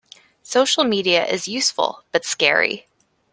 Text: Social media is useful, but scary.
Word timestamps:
Social 0.41 0.83
media 0.83 1.27
is 1.27 1.47
useful, 1.47 2.03
but 2.11 2.25
scary. 2.25 2.87